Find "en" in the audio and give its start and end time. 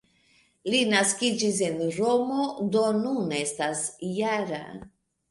1.67-1.75